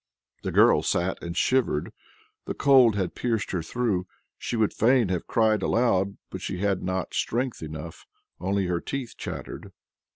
The 0.41 0.51
girl 0.51 0.81
sat 0.81 1.21
and 1.21 1.37
shivered. 1.37 1.93
The 2.45 2.55
cold 2.55 2.95
had 2.95 3.13
pierced 3.13 3.51
her 3.51 3.61
through. 3.61 4.07
She 4.39 4.55
would 4.55 4.73
fain 4.73 5.09
have 5.09 5.27
cried 5.27 5.61
aloud, 5.61 6.17
but 6.31 6.41
she 6.41 6.57
had 6.57 6.81
not 6.81 7.13
strength 7.13 7.61
enough; 7.61 8.07
only 8.39 8.65
her 8.65 8.81
teeth 8.81 9.13
chattered. 9.15 9.71